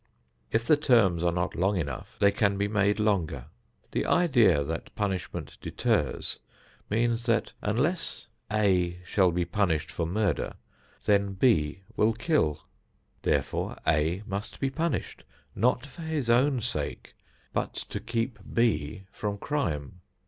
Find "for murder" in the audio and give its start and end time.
9.91-10.53